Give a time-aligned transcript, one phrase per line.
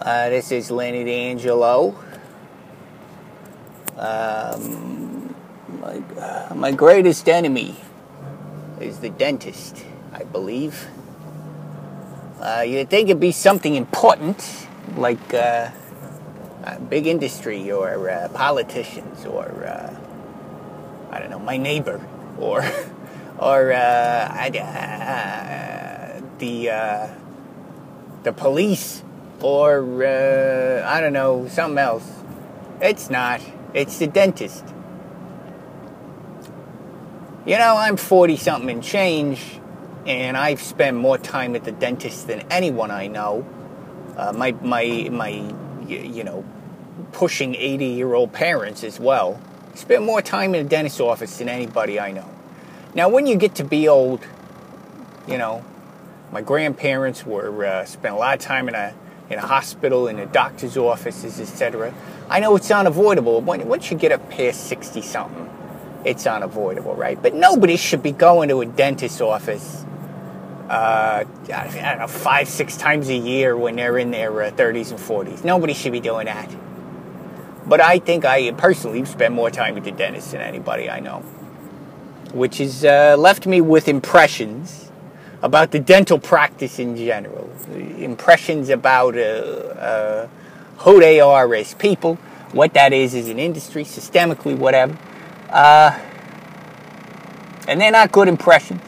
[0.00, 1.88] Uh, this is Lenny D'Angelo.
[3.96, 5.34] Um,
[5.80, 7.74] my, uh, my greatest enemy
[8.80, 10.86] is the dentist, I believe.
[12.40, 15.70] Uh, you'd think it'd be something important, like uh,
[16.88, 19.92] big industry or uh, politicians or, uh,
[21.10, 22.00] I don't know, my neighbor
[22.38, 22.64] or,
[23.38, 24.50] or uh, I,
[26.38, 27.10] the,
[28.22, 29.02] the police
[29.40, 32.08] or uh, I don't know, something else.
[32.80, 33.40] It's not.
[33.74, 34.64] It's the dentist.
[37.46, 39.60] You know, I'm 40 something and change,
[40.06, 43.46] and I've spent more time at the dentist than anyone I know.
[44.16, 45.28] Uh, my, my, my,
[45.86, 46.44] you know,
[47.12, 49.40] pushing 80 year old parents as well.
[49.74, 52.28] Spend more time in the dentist's office than anybody I know.
[52.94, 54.26] Now, when you get to be old,
[55.28, 55.64] you know,
[56.32, 58.94] my grandparents were uh, spent a lot of time in a
[59.30, 61.92] in a hospital, in a doctor's offices, etc.
[62.28, 63.40] I know it's unavoidable.
[63.40, 65.50] Once you get up past 60 something,
[66.04, 67.20] it's unavoidable, right?
[67.20, 69.84] But nobody should be going to a dentist's office,
[70.68, 74.90] uh, I don't know, five, six times a year when they're in their uh, 30s
[74.90, 75.44] and 40s.
[75.44, 76.50] Nobody should be doing that.
[77.66, 81.18] But I think I personally spend more time at the dentist than anybody I know,
[82.32, 84.87] which has uh, left me with impressions
[85.42, 87.50] about the dental practice in general,
[87.98, 90.28] impressions about uh, uh,
[90.78, 92.16] who they are as people,
[92.52, 94.98] what that is as an industry, systemically, whatever.
[95.50, 95.98] Uh,
[97.68, 98.82] and they're not good impressions.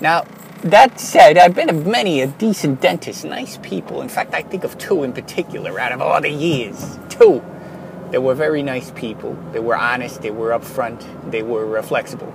[0.00, 0.24] Now,
[0.62, 4.02] that said, I've been to many a decent dentist, nice people.
[4.02, 6.98] In fact, I think of two in particular out of all the years.
[7.08, 7.42] Two.
[8.10, 9.38] They were very nice people.
[9.52, 12.34] They were honest, they were upfront, they were uh, flexible.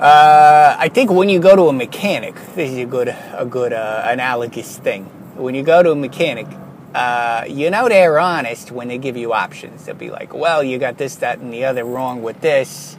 [0.00, 3.74] Uh, I think when you go to a mechanic, this is a good a good
[3.74, 5.04] uh, analogous thing.
[5.36, 6.46] When you go to a mechanic,
[6.94, 9.84] uh, you know they're honest when they give you options.
[9.84, 12.96] They'll be like, "Well, you got this, that, and the other wrong with this.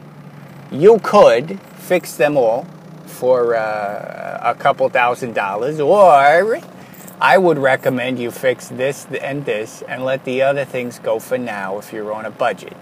[0.70, 2.68] You could fix them all
[3.04, 6.60] for uh, a couple thousand dollars, or
[7.20, 11.36] I would recommend you fix this and this and let the other things go for
[11.36, 12.76] now if you're on a budget."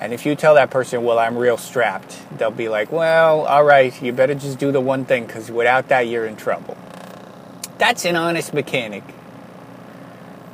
[0.00, 3.64] And if you tell that person, well, I'm real strapped, they'll be like, well, all
[3.64, 6.76] right, you better just do the one thing because without that, you're in trouble.
[7.78, 9.04] That's an honest mechanic.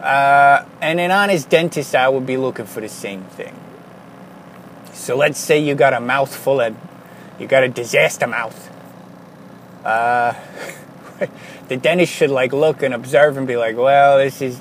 [0.01, 3.55] Uh, and an honest dentist, I would be looking for the same thing.
[4.93, 6.77] So let's say you got a mouth full of,
[7.39, 8.69] you got a disaster mouth.
[9.85, 10.35] Uh,
[11.69, 14.61] the dentist should like look and observe and be like, well, this is,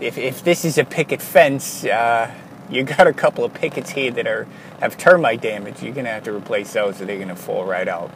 [0.00, 2.30] if, if this is a picket fence, uh,
[2.70, 4.46] you got a couple of pickets here that are
[4.80, 5.82] have termite damage.
[5.82, 8.10] You're gonna have to replace those, or they're gonna fall right out.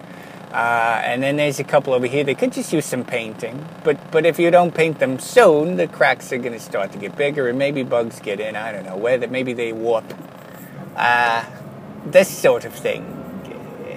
[0.52, 3.66] Uh, and then there's a couple over here that could just use some painting.
[3.84, 7.16] But but if you don't paint them soon, the cracks are gonna start to get
[7.16, 8.56] bigger, and maybe bugs get in.
[8.56, 10.12] I don't know whether maybe they warp.
[10.94, 11.44] Uh,
[12.04, 13.18] this sort of thing.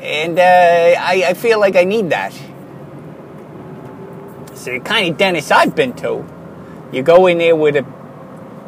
[0.01, 0.41] And uh,
[0.99, 2.31] I, I feel like I need that.
[4.53, 6.25] So the kind of dentist I've been to,
[6.91, 7.83] you go in there with a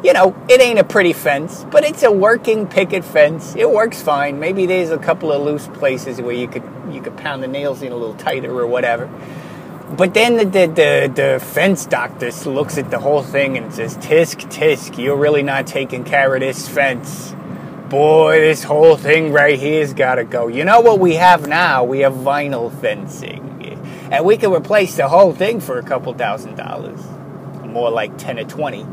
[0.02, 3.56] you know, it ain't a pretty fence, but it's a working picket fence.
[3.56, 4.38] It works fine.
[4.38, 7.82] Maybe there's a couple of loose places where you could you could pound the nails
[7.82, 9.10] in a little tighter or whatever.
[9.90, 13.96] But then the, the, the, the fence doctor looks at the whole thing and says,
[13.96, 17.34] Tisk, tisk, you're really not taking care of this fence.
[17.88, 20.48] Boy, this whole thing right here's got to go.
[20.48, 21.84] You know what we have now?
[21.84, 23.46] We have vinyl fencing.
[24.10, 27.00] And we can replace the whole thing for a couple thousand dollars.
[27.64, 28.86] More like 10 or 20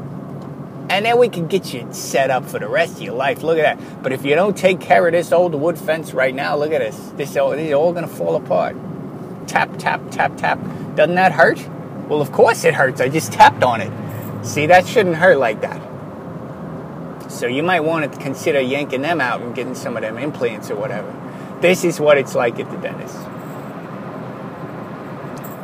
[0.89, 3.43] and then we can get you set up for the rest of your life.
[3.43, 4.03] Look at that.
[4.03, 6.79] But if you don't take care of this old wood fence right now, look at
[6.79, 6.95] this.
[7.15, 8.75] This these are all going to fall apart.
[9.47, 10.59] Tap, tap, tap, tap.
[10.95, 11.59] Doesn't that hurt?
[12.07, 13.01] Well, of course it hurts.
[13.01, 13.91] I just tapped on it.
[14.45, 15.81] See, that shouldn't hurt like that.
[17.31, 20.69] So you might want to consider yanking them out and getting some of them implants
[20.69, 21.13] or whatever.
[21.61, 23.17] This is what it's like at the dentist.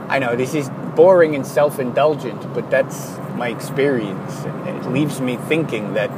[0.09, 5.35] I know this is boring and self-indulgent, but that's my experience, and it leaves me
[5.35, 6.11] thinking that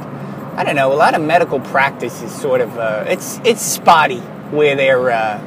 [0.58, 0.92] I don't know.
[0.92, 4.20] A lot of medical practice is sort of uh, it's it's spotty
[4.58, 5.38] where their uh,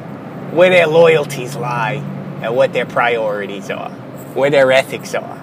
[0.50, 2.02] where their loyalties lie
[2.42, 3.90] and what their priorities are,
[4.34, 5.36] where their ethics are.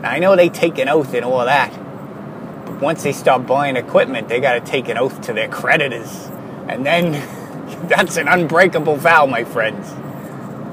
[0.00, 1.70] Now, I know they take an oath and all that,
[2.64, 6.30] but once they start buying equipment, they got to take an oath to their creditors,
[6.68, 7.12] and then
[7.88, 9.90] that's an unbreakable vow, my friends.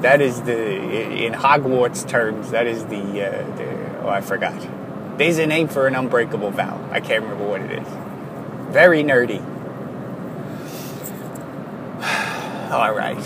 [0.02, 2.52] That is the in Hogwarts terms.
[2.52, 4.83] That is the, uh, the oh I forgot.
[5.18, 6.80] There's a name for an unbreakable vow.
[6.92, 7.88] I can't remember what it is.
[8.74, 9.42] Very nerdy.
[12.72, 13.24] All right.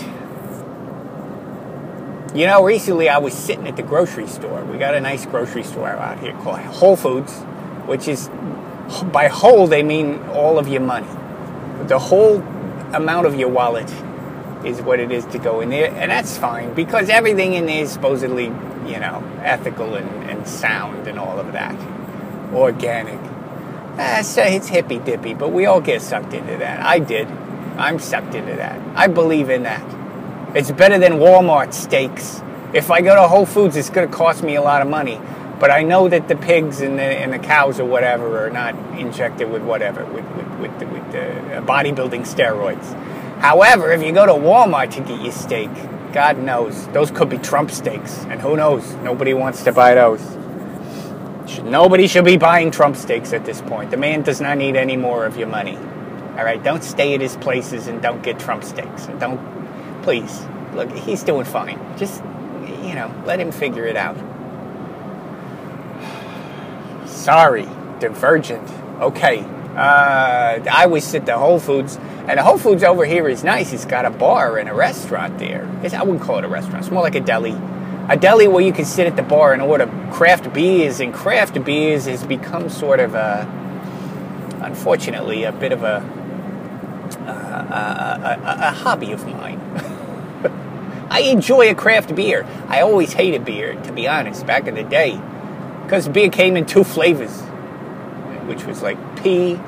[2.34, 4.62] You know, recently I was sitting at the grocery store.
[4.64, 7.32] We got a nice grocery store out here called Whole Foods,
[7.86, 8.28] which is
[9.12, 11.08] by whole they mean all of your money.
[11.86, 12.40] The whole
[12.92, 13.90] amount of your wallet
[14.64, 17.82] is what it is to go in there, and that's fine because everything in there
[17.82, 18.48] is supposedly,
[18.88, 21.76] you know, ethical and, and sound and all of that,
[22.52, 23.20] organic.
[23.98, 26.80] Uh, so it's hippy dippy, but we all get sucked into that.
[26.80, 27.28] I did.
[27.76, 28.80] I'm sucked into that.
[28.96, 29.84] I believe in that.
[30.56, 32.42] It's better than Walmart steaks.
[32.72, 35.20] If I go to Whole Foods, it's going to cost me a lot of money.
[35.58, 38.74] But I know that the pigs and the, and the cows or whatever are not
[38.98, 42.94] injected with whatever, with, with, with, the, with the bodybuilding steroids.
[43.40, 45.70] However, if you go to Walmart to get your steak,
[46.12, 48.18] God knows, those could be Trump steaks.
[48.24, 48.94] And who knows?
[48.96, 50.20] Nobody wants to buy those.
[51.62, 53.90] Nobody should be buying Trump steaks at this point.
[53.90, 55.76] The man does not need any more of your money.
[55.76, 59.06] All right, don't stay at his places and don't get Trump steaks.
[59.06, 60.44] And don't, please,
[60.74, 61.78] look, he's doing fine.
[61.98, 62.22] Just,
[62.82, 64.16] you know, let him figure it out.
[67.08, 67.66] Sorry,
[67.98, 68.68] divergent.
[69.00, 69.44] Okay.
[69.78, 71.96] Uh, I always sit at Whole Foods,
[72.26, 73.72] and the Whole Foods over here is nice.
[73.72, 75.70] It's got a bar and a restaurant there.
[75.84, 76.80] It's, I wouldn't call it a restaurant.
[76.80, 77.56] It's more like a deli.
[78.08, 81.62] A deli where you can sit at the bar and order craft beers, and craft
[81.64, 83.46] beers has become sort of a,
[84.62, 85.98] unfortunately, a bit of a,
[87.20, 89.60] a, a, a hobby of mine.
[91.08, 92.44] I enjoy a craft beer.
[92.66, 95.20] I always hated beer, to be honest, back in the day
[95.84, 97.40] because beer came in two flavors,
[98.46, 99.58] which was like pee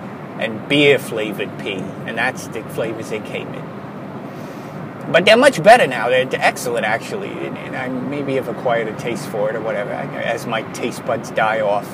[0.41, 5.13] and beer flavored pee, and that's the flavors they came in.
[5.13, 6.09] But they're much better now.
[6.09, 9.91] They're excellent, actually, and, and I maybe have acquired a taste for it or whatever
[9.91, 11.89] as my taste buds die off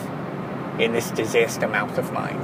[0.79, 2.39] in this disaster mouth of mine.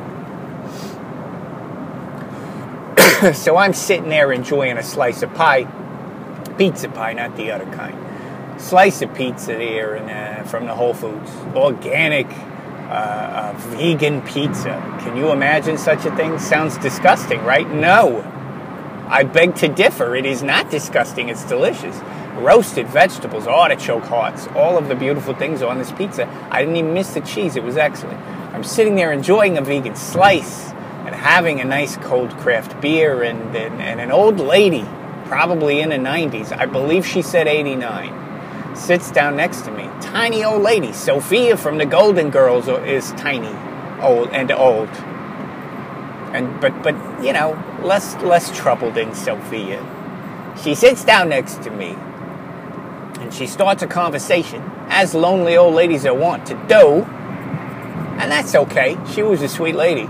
[3.34, 5.64] so I'm sitting there enjoying a slice of pie,
[6.58, 8.02] pizza pie, not the other kind
[8.62, 11.30] slice of pizza there and, uh, from the Whole Foods.
[11.54, 12.28] Organic,
[12.92, 14.74] uh, uh, vegan pizza.
[15.00, 16.38] Can you imagine such a thing?
[16.38, 17.66] Sounds disgusting, right?
[17.70, 18.20] No.
[19.08, 20.14] I beg to differ.
[20.14, 21.30] It is not disgusting.
[21.30, 21.98] It's delicious.
[22.34, 26.28] Roasted vegetables, artichoke hearts, all of the beautiful things on this pizza.
[26.50, 27.56] I didn't even miss the cheese.
[27.56, 28.20] It was excellent.
[28.54, 30.68] I'm sitting there enjoying a vegan slice
[31.06, 34.84] and having a nice cold craft beer and, and, and an old lady,
[35.24, 36.54] probably in the 90s.
[36.54, 38.22] I believe she said 89
[38.74, 39.88] sits down next to me.
[40.00, 40.92] Tiny old lady.
[40.92, 43.54] Sophia from the Golden Girls is tiny,
[44.02, 44.88] old and old.
[46.34, 49.84] And but but you know, less less troubled than Sophia.
[50.62, 51.96] She sits down next to me
[53.22, 57.02] and she starts a conversation, as lonely old ladies are wont to do.
[58.18, 58.98] And that's okay.
[59.12, 60.08] She was a sweet lady.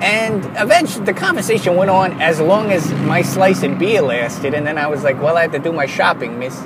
[0.00, 4.54] And eventually, the conversation went on as long as my slice and beer lasted.
[4.54, 6.58] And then I was like, well, I have to do my shopping, miss.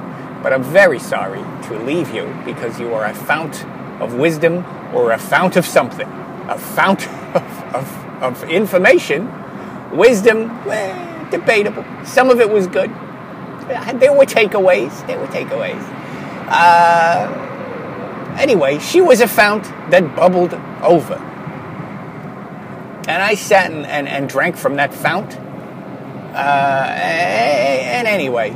[0.44, 3.64] But I'm very sorry to leave you because you are a fount
[3.99, 4.62] of wisdom
[4.94, 6.06] or a fount of something.
[6.06, 9.32] A fount of, of, of information.
[9.96, 10.49] Wisdom,
[11.31, 11.82] debatable.
[12.05, 12.91] Some of it was good.
[13.99, 15.06] There were takeaways.
[15.06, 15.82] There were takeaways.
[16.50, 20.52] Uh, anyway, she was a fount that bubbled
[20.82, 21.14] over.
[23.08, 25.38] And I sat and, and, and drank from that fount.
[26.35, 28.50] Uh, and anyway,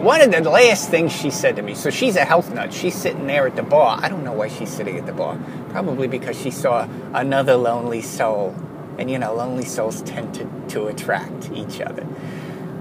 [0.00, 2.72] one of the last things she said to me, so she's a health nut.
[2.72, 3.98] She's sitting there at the bar.
[4.02, 5.38] I don't know why she's sitting at the bar.
[5.70, 8.54] Probably because she saw another lonely soul.
[8.98, 12.06] And you know, lonely souls tend to, to attract each other.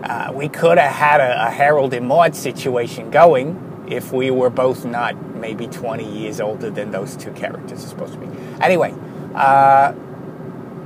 [0.04, 4.50] Uh, we could have had a, a Harold and Maude situation going if we were
[4.50, 8.28] both not maybe 20 years older than those two characters are supposed to be.
[8.62, 8.94] Anyway,
[9.36, 9.94] uh,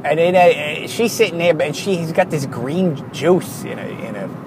[0.04, 4.43] and uh, she's sitting there, and she's got this green juice in a, in a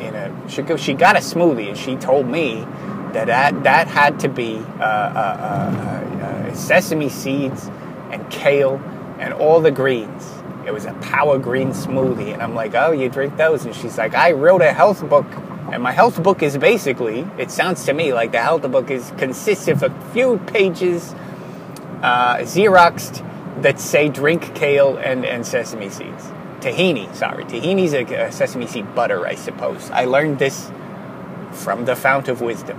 [0.00, 2.66] in a she, she got a smoothie and she told me
[3.12, 7.68] that that, that had to be uh, uh, uh, uh, sesame seeds
[8.10, 8.76] and kale
[9.18, 10.30] and all the greens.
[10.66, 13.64] It was a power green smoothie, and I'm like, oh, you drink those?
[13.64, 15.26] And she's like, I wrote a health book,
[15.72, 17.26] and my health book is basically.
[17.38, 21.14] It sounds to me like the health book is consists of a few pages,
[22.02, 23.26] uh, xeroxed
[23.62, 26.30] that say drink kale and, and sesame seeds
[26.60, 27.14] tahini.
[27.14, 29.90] Sorry, tahini's a, a sesame seed butter, I suppose.
[29.90, 30.70] I learned this
[31.52, 32.78] from the fount of wisdom.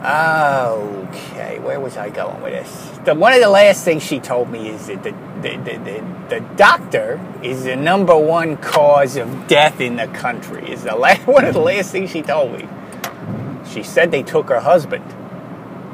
[0.00, 2.98] Okay, where was I going with this?
[3.04, 5.10] The, one of the last things she told me is that the,
[5.42, 10.70] the, the, the, the doctor is the number one cause of death in the country.
[10.70, 12.68] Is the last, one of the last things she told me.
[13.68, 15.04] She said they took her husband,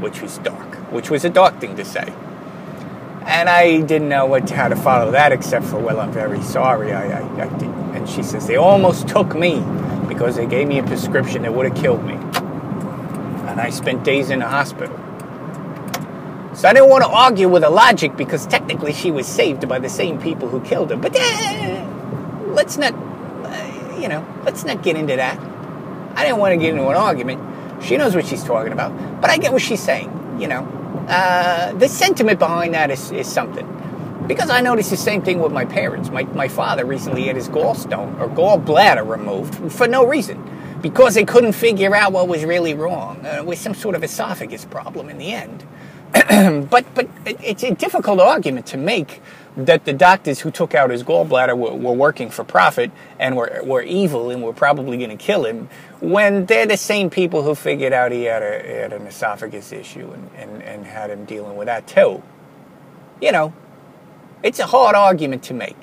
[0.00, 2.12] which was dark, which was a dark thing to say.
[3.26, 6.92] And I didn't know what, how to follow that except for, well, I'm very sorry.
[6.92, 7.46] I, I, I.
[7.96, 9.60] And she says, they almost took me
[10.08, 12.14] because they gave me a prescription that would have killed me.
[12.14, 14.94] and I spent days in the hospital.
[16.54, 19.78] So I didn't want to argue with her logic because technically she was saved by
[19.78, 20.96] the same people who killed her.
[20.96, 21.14] But
[22.46, 25.38] let's not, uh, you know, let's not get into that.
[26.16, 27.82] I didn't want to get into an argument.
[27.82, 30.10] She knows what she's talking about, but I get what she's saying.
[30.40, 30.62] You know,
[31.08, 33.68] uh, the sentiment behind that is, is something.
[34.26, 36.08] Because I noticed the same thing with my parents.
[36.10, 40.42] My, my father recently had his gallstone or gallbladder removed for no reason
[40.80, 43.24] because they couldn't figure out what was really wrong.
[43.24, 45.64] Uh, with some sort of esophagus problem in the end.
[46.70, 49.20] but but it's a difficult argument to make
[49.56, 53.60] that the doctors who took out his gallbladder were, were working for profit and were,
[53.64, 55.68] were evil and were probably going to kill him
[56.00, 59.72] when they're the same people who figured out he had, a, he had an esophagus
[59.72, 62.22] issue and, and, and had him dealing with that too.
[63.20, 63.54] You know,
[64.42, 65.76] it's a hard argument to make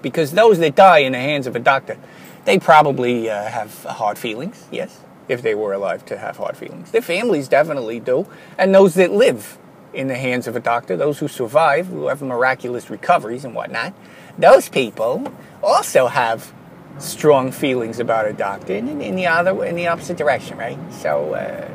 [0.00, 1.98] because those that die in the hands of a doctor,
[2.46, 6.90] they probably uh, have hard feelings, yes if they were alive to have hard feelings.
[6.90, 8.26] Their families definitely do,
[8.56, 9.58] and those that live
[9.92, 13.94] in the hands of a doctor, those who survive, who have miraculous recoveries and whatnot,
[14.38, 16.52] those people also have
[16.98, 20.78] strong feelings about a doctor in, in the other in the opposite direction, right?
[20.92, 21.68] So uh,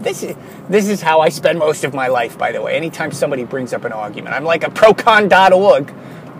[0.00, 0.36] this is
[0.68, 2.38] this is how I spend most of my life.
[2.38, 5.92] By the way, anytime somebody brings up an argument, I'm like a procon.org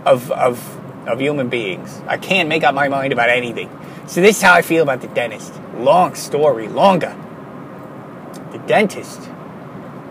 [0.05, 2.03] of of of human beings.
[2.07, 3.71] I can't make up my mind about anything.
[4.07, 5.53] So this is how I feel about the dentist.
[5.77, 7.17] Long story, longer.
[8.53, 9.29] The dentist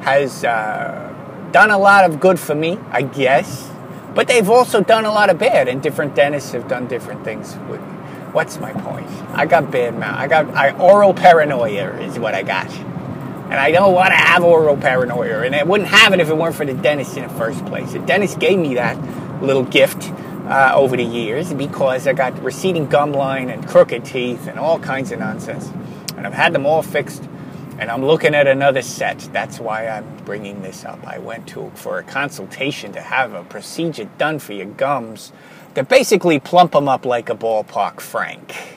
[0.05, 3.71] has uh, done a lot of good for me, I guess,
[4.13, 7.57] but they've also done a lot of bad, and different dentists have done different things
[7.67, 7.87] with me.
[8.31, 9.07] What's my point?
[9.33, 10.15] I got bad mouth.
[10.15, 14.43] I got I, oral paranoia is what I got, and I don't want to have
[14.43, 17.33] oral paranoia, and I wouldn't have it if it weren't for the dentist in the
[17.33, 17.93] first place.
[17.93, 20.11] The dentist gave me that little gift
[20.45, 24.77] uh, over the years because I got receding gum line and crooked teeth and all
[24.77, 25.71] kinds of nonsense.
[26.15, 27.27] And I've had them all fixed
[27.77, 29.19] and I'm looking at another set.
[29.33, 31.05] That's why I'm bringing this up.
[31.05, 35.33] I went to for a consultation to have a procedure done for your gums
[35.75, 38.74] to basically plump them up like a ballpark frank.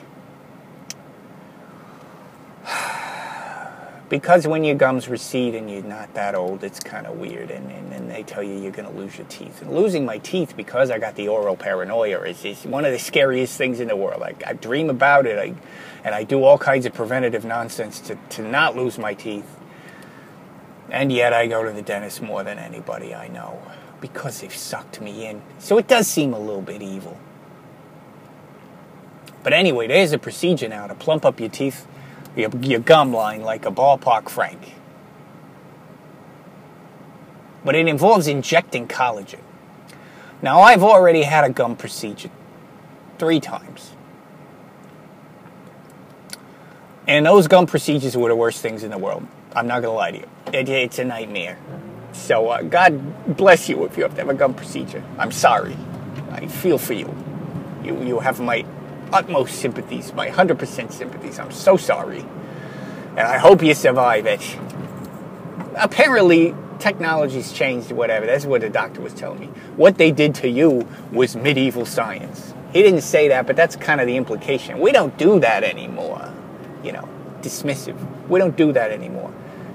[4.09, 7.51] Because when your gums recede and you're not that old, it's kind of weird.
[7.51, 9.61] And, and, and, they tell you you're going to lose your teeth.
[9.61, 12.97] And losing my teeth because I got the oral paranoia is, is one of the
[12.97, 14.23] scariest things in the world.
[14.23, 15.53] I, I dream about it, I,
[16.03, 19.45] and I do all kinds of preventative nonsense to, to not lose my teeth.
[20.89, 23.61] And yet I go to the dentist more than anybody I know
[24.01, 25.43] because they've sucked me in.
[25.59, 27.19] So it does seem a little bit evil.
[29.43, 31.85] But anyway, there's a procedure now to plump up your teeth
[32.39, 34.75] your, your gum line like a ballpark frank.
[37.63, 39.41] But it involves injecting collagen.
[40.41, 42.31] Now, I've already had a gum procedure
[43.17, 43.91] three times.
[47.07, 49.27] And those gum procedures were the worst things in the world.
[49.55, 50.29] I'm not going to lie to you.
[50.53, 51.57] It, it's a nightmare.
[52.13, 55.03] So, uh, God bless you if you have to have a gum procedure.
[55.17, 55.75] I'm sorry.
[56.31, 57.13] I feel for you.
[57.83, 58.65] You, you have my
[59.11, 61.39] utmost sympathies, my 100% sympathies.
[61.39, 62.25] I'm so sorry.
[63.11, 64.41] And I hope you survive it.
[65.75, 68.25] Apparently, technology's changed, whatever.
[68.25, 69.47] That's what the doctor was telling me.
[69.75, 72.53] What they did to you was medieval science.
[72.73, 74.79] He didn't say that, but that's kind of the implication.
[74.79, 76.31] We don't do that anymore.
[76.83, 77.09] You know,
[77.41, 77.97] dismissive.
[78.29, 79.33] We don't do that anymore.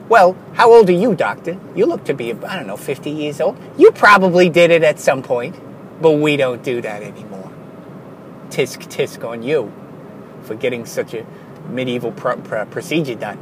[0.08, 1.58] Well, how old are you, doctor?
[1.74, 3.58] You look to be, I don't know, 50 years old.
[3.78, 5.56] You probably did it at some point,
[6.00, 7.43] but we don't do that anymore
[8.54, 9.72] tisk tisk on you
[10.42, 11.26] for getting such a
[11.68, 13.38] medieval pr- pr- procedure done.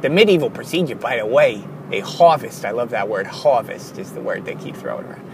[0.00, 4.22] The medieval procedure, by the way, a harvest, I love that word, harvest is the
[4.22, 5.28] word they keep throwing around.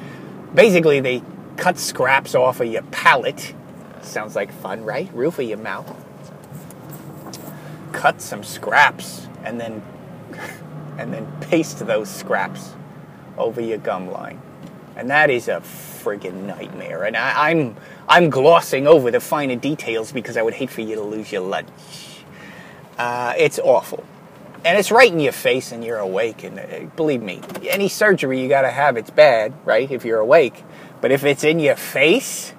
[0.54, 1.22] Basically, they
[1.56, 3.54] cut scraps off of your palate.
[4.02, 5.08] Sounds like fun, right?
[5.14, 5.94] Roof of your mouth.
[7.92, 9.82] Cut some scraps and then
[10.98, 12.74] and then paste those scraps
[13.38, 14.40] over your gum line.
[15.00, 17.04] And that is a friggin' nightmare.
[17.04, 17.76] And I, am I'm,
[18.06, 21.40] I'm glossing over the finer details because I would hate for you to lose your
[21.40, 21.70] lunch.
[22.98, 24.04] Uh, it's awful.
[24.62, 26.44] And it's right in your face and you're awake.
[26.44, 29.90] And uh, believe me, any surgery you got to have, it's bad, right?
[29.90, 30.64] If you're awake.
[31.00, 32.52] But if it's in your face,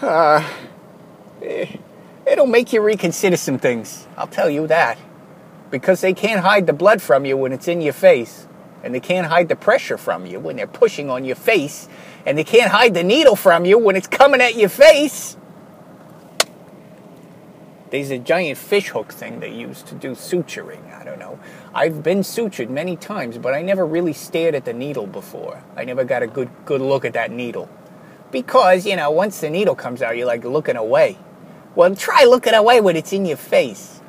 [0.00, 0.42] uh,
[1.42, 1.76] eh,
[2.26, 4.08] it'll make you reconsider some things.
[4.16, 4.96] I'll tell you that.
[5.70, 8.46] Because they can't hide the blood from you when it's in your face
[8.82, 11.88] and they can't hide the pressure from you when they're pushing on your face,
[12.26, 15.36] and they can't hide the needle from you when it's coming at your face.
[17.90, 20.94] There's a giant fish hook thing they use to do suturing.
[20.94, 21.40] I don't know.
[21.74, 25.64] I've been sutured many times, but I never really stared at the needle before.
[25.76, 27.68] I never got a good good look at that needle.
[28.30, 31.18] Because, you know, once the needle comes out, you're like looking away.
[31.74, 33.99] Well, try looking away when it's in your face.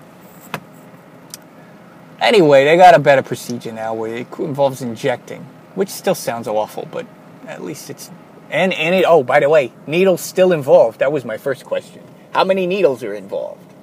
[2.21, 5.41] Anyway, they got a better procedure now where it involves injecting,
[5.73, 7.07] which still sounds awful, but
[7.47, 8.11] at least it's
[8.51, 9.05] and and it.
[9.07, 10.99] Oh, by the way, needles still involved.
[10.99, 12.03] That was my first question.
[12.31, 13.73] How many needles are involved?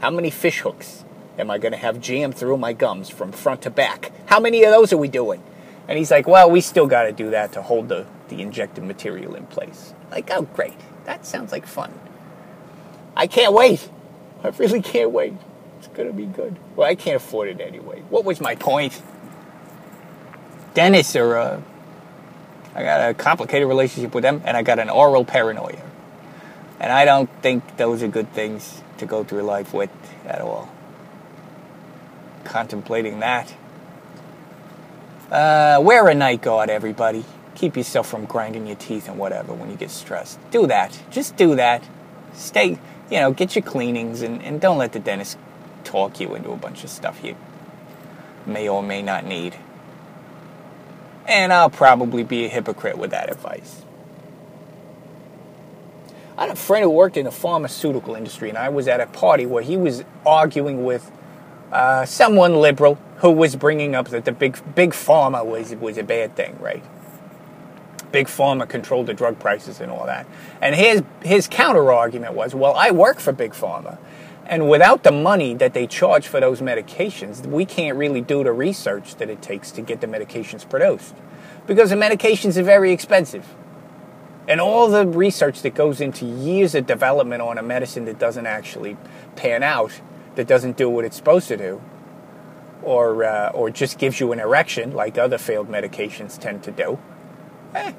[0.00, 1.04] How many fish hooks
[1.38, 4.12] am I going to have jammed through my gums from front to back?
[4.26, 5.42] How many of those are we doing?
[5.88, 8.84] And he's like, well, we still got to do that to hold the, the injected
[8.84, 9.94] material in place.
[10.10, 10.76] Like, oh, great.
[11.06, 11.92] That sounds like fun.
[13.16, 13.88] I can't wait.
[14.44, 15.32] I really can't wait.
[15.98, 16.56] To be good.
[16.76, 18.04] Well, I can't afford it anyway.
[18.08, 19.02] What was my point?
[20.72, 21.60] Dentists are, uh,
[22.72, 25.82] I got a complicated relationship with them, and I got an oral paranoia.
[26.78, 29.90] And I don't think those are good things to go through life with
[30.24, 30.70] at all.
[32.44, 33.52] Contemplating that.
[35.32, 37.24] Uh, wear a night guard, everybody.
[37.56, 40.38] Keep yourself from grinding your teeth and whatever when you get stressed.
[40.52, 40.96] Do that.
[41.10, 41.82] Just do that.
[42.34, 42.78] Stay,
[43.10, 45.36] you know, get your cleanings and, and don't let the dentist
[45.88, 47.34] talk you into a bunch of stuff you
[48.46, 49.56] may or may not need.
[51.26, 53.82] And I'll probably be a hypocrite with that advice.
[56.36, 59.06] I had a friend who worked in the pharmaceutical industry, and I was at a
[59.06, 61.10] party where he was arguing with
[61.72, 66.04] uh, someone liberal who was bringing up that the big big pharma was was a
[66.04, 66.84] bad thing, right?
[68.12, 70.26] Big pharma controlled the drug prices and all that.
[70.62, 73.98] And his his counter argument was, well, I work for big pharma,
[74.48, 78.52] and without the money that they charge for those medications, we can't really do the
[78.52, 81.14] research that it takes to get the medications produced,
[81.66, 83.54] because the medications are very expensive.
[84.48, 88.46] And all the research that goes into years of development on a medicine that doesn't
[88.46, 88.96] actually
[89.36, 90.00] pan out,
[90.36, 91.82] that doesn't do what it's supposed to do,
[92.82, 96.98] or, uh, or just gives you an erection like other failed medications tend to do,
[97.74, 97.92] eh,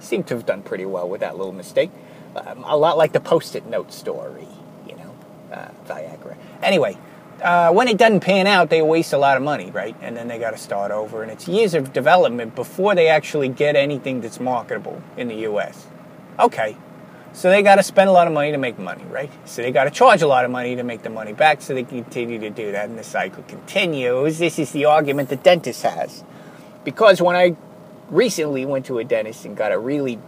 [0.00, 1.90] seem to have done pretty well with that little mistake.
[2.36, 4.48] Um, a lot like the post it note story,
[5.54, 6.36] uh, Viagra.
[6.62, 6.98] Anyway,
[7.42, 9.96] uh, when it doesn't pan out, they waste a lot of money, right?
[10.00, 11.22] And then they got to start over.
[11.22, 15.86] And it's years of development before they actually get anything that's marketable in the U.S.
[16.38, 16.76] Okay.
[17.32, 19.30] So they got to spend a lot of money to make money, right?
[19.44, 21.74] So they got to charge a lot of money to make the money back so
[21.74, 24.38] they continue to do that and the cycle continues.
[24.38, 26.22] This is the argument the dentist has.
[26.84, 27.56] Because when I
[28.08, 30.20] recently went to a dentist and got a really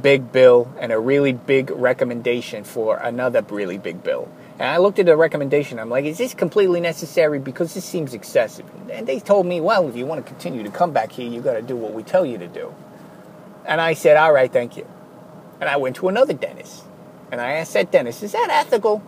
[0.00, 4.28] big bill and a really big recommendation for another really big bill.
[4.58, 7.38] And I looked at the recommendation, I'm like, is this completely necessary?
[7.38, 8.66] Because this seems excessive.
[8.90, 11.40] And they told me, well, if you want to continue to come back here, you
[11.40, 12.74] got to do what we tell you to do.
[13.64, 14.86] And I said, all right, thank you.
[15.60, 16.82] And I went to another dentist.
[17.30, 19.02] And I asked that dentist, is that ethical?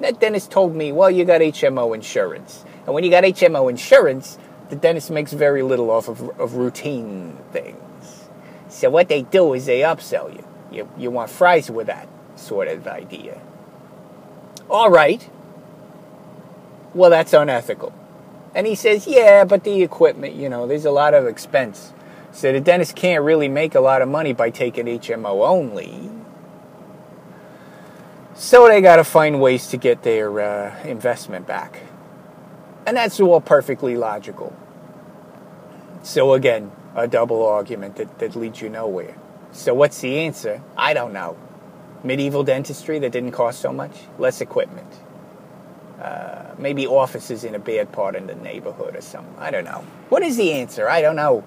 [0.00, 2.64] That dentist told me, well, you got HMO insurance.
[2.86, 4.36] And when you got HMO insurance,
[4.68, 8.28] the dentist makes very little off of, of routine things.
[8.68, 10.44] So what they do is they upsell you.
[10.72, 13.40] You, you want fries with that sort of idea.
[14.70, 15.28] All right.
[16.94, 17.94] Well, that's unethical.
[18.54, 21.92] And he says, yeah, but the equipment, you know, there's a lot of expense.
[22.32, 26.10] So the dentist can't really make a lot of money by taking HMO only.
[28.34, 31.82] So they got to find ways to get their uh, investment back.
[32.86, 34.56] And that's all perfectly logical.
[36.02, 39.16] So again, a double argument that, that leads you nowhere.
[39.52, 40.62] So what's the answer?
[40.76, 41.36] I don't know.
[42.04, 43.92] Medieval dentistry that didn't cost so much?
[44.18, 44.92] Less equipment.
[46.00, 49.34] Uh, maybe offices in a bad part of the neighborhood or something.
[49.38, 49.84] I don't know.
[50.08, 50.88] What is the answer?
[50.88, 51.44] I don't know.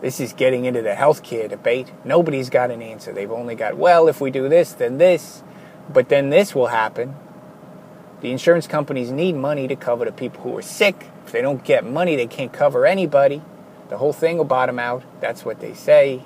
[0.00, 1.90] This is getting into the healthcare debate.
[2.04, 3.12] Nobody's got an answer.
[3.12, 5.42] They've only got, well, if we do this, then this,
[5.92, 7.16] but then this will happen.
[8.20, 11.06] The insurance companies need money to cover the people who are sick.
[11.26, 13.42] If they don't get money, they can't cover anybody.
[13.88, 15.02] The whole thing will bottom out.
[15.20, 16.22] That's what they say.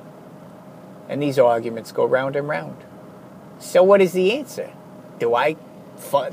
[1.12, 2.74] And these arguments go round and round.
[3.58, 4.72] So, what is the answer?
[5.18, 5.56] Do I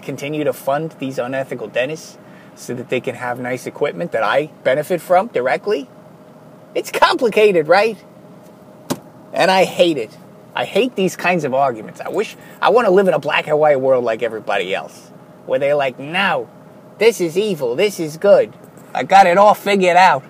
[0.02, 2.18] continue to fund these unethical dentists
[2.56, 5.90] so that they can have nice equipment that I benefit from directly?
[6.74, 8.02] It's complicated, right?
[9.34, 10.18] And I hate it.
[10.56, 12.00] I hate these kinds of arguments.
[12.00, 15.10] I wish I want to live in a black and white world like everybody else,
[15.46, 16.50] where they're like, no,
[17.00, 18.54] this is evil, this is good.
[18.94, 20.24] I got it all figured out.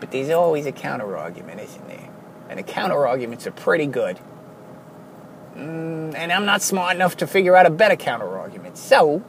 [0.00, 2.03] But there's always a counter argument, isn't there?
[2.54, 4.16] And the counter arguments are pretty good.
[5.56, 8.78] Mm, and I'm not smart enough to figure out a better counter argument.
[8.78, 9.24] So,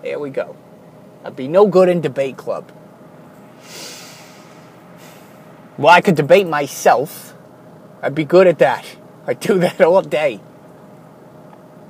[0.00, 0.56] there we go.
[1.22, 2.72] I'd be no good in debate club.
[5.76, 7.34] Well, I could debate myself.
[8.00, 8.86] I'd be good at that.
[9.26, 10.40] I do that all day.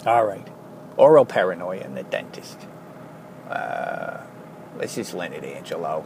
[0.05, 0.49] All right.
[0.97, 2.59] Oral paranoia and the dentist.
[3.49, 4.23] Uh,
[4.77, 6.05] let's just Leonard D'Angelo.